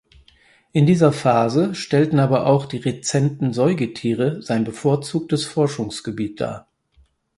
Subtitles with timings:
[0.71, 6.67] In dieser Phase stellten aber auch die rezenten Säugetiere sein bevorzugtes Forschungsgebiet dar.